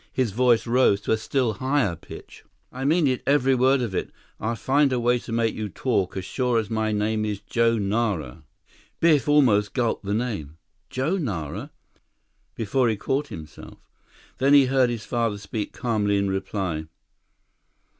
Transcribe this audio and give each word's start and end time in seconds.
His 0.11 0.31
voice 0.31 0.65
rose 0.65 0.99
to 1.01 1.11
a 1.11 1.15
still 1.17 1.53
higher 1.53 1.95
pitch: 1.95 2.43
"I 2.71 2.83
mean 2.85 3.05
it, 3.05 3.21
every 3.27 3.53
word 3.53 3.83
of 3.83 3.93
it! 3.93 4.11
I'll 4.39 4.55
find 4.55 4.91
a 4.91 4.99
way 4.99 5.19
to 5.19 5.31
make 5.31 5.53
you 5.53 5.69
talk, 5.69 6.17
as 6.17 6.25
sure 6.25 6.57
as 6.57 6.71
my 6.71 6.91
name 6.91 7.23
is 7.23 7.39
Joe 7.39 7.77
Nara!" 7.77 8.43
Biff 8.99 9.29
almost 9.29 9.75
gulped 9.75 10.03
the 10.03 10.15
name, 10.15 10.57
"Joe 10.89 11.17
Nara!" 11.17 11.69
before 12.55 12.89
he 12.89 12.95
caught 12.97 13.27
himself. 13.27 13.77
Then 14.39 14.55
he 14.55 14.65
heard 14.65 14.89
his 14.89 15.05
father 15.05 15.37
speak 15.37 15.71
calmly 15.71 16.17
in 16.17 16.31
reply. 16.31 16.85